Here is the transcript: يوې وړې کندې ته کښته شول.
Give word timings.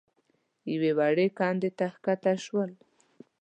يوې 0.73 0.91
وړې 0.97 1.27
کندې 1.39 1.69
ته 1.77 1.87
کښته 2.03 2.33
شول. 2.45 2.71